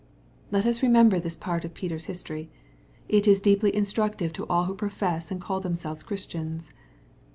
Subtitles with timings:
[0.49, 2.49] Let us remember this part of Peter's history.
[3.07, 6.71] It is deeply instructive to all who profess and call themselves Christians.